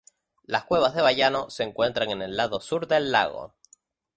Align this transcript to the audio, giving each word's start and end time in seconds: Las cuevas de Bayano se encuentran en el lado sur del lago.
Las 0.47 0.63
cuevas 0.65 0.95
de 0.95 1.03
Bayano 1.03 1.51
se 1.51 1.61
encuentran 1.61 2.09
en 2.09 2.23
el 2.23 2.35
lado 2.35 2.59
sur 2.59 2.87
del 2.87 3.11
lago. 3.11 3.53